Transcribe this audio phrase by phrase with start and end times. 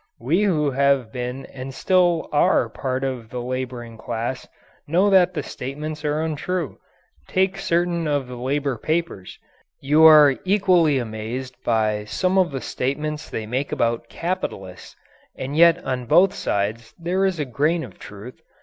[0.19, 4.47] We who have been and still are a part of the labouring class
[4.87, 6.79] know that the statements are untrue.
[7.27, 9.37] Take certain of the labour papers.
[9.79, 14.95] You are equally amazed by some of the statements they make about "capitalists."
[15.35, 18.41] And yet on both sides there is a grain of truth.